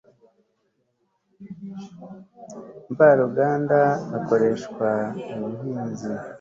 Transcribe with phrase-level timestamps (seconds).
[2.91, 3.79] mvaruganda
[4.17, 4.89] ukoreshwa
[5.37, 6.09] mu buhinzi